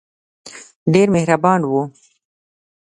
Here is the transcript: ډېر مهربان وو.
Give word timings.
ډېر 0.93 1.07
مهربان 1.15 1.61
وو. 1.65 1.81